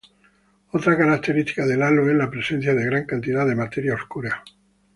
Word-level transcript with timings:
Otra 0.71 0.97
característica 0.97 1.63
del 1.63 1.83
halo 1.83 2.09
es 2.09 2.15
la 2.15 2.31
presencia 2.31 2.73
de 2.73 2.85
gran 2.85 3.05
cantidad 3.05 3.45
de 3.45 3.53
materia 3.53 3.93
oscura. 3.93 4.43